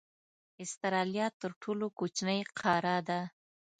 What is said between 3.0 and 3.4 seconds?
ده.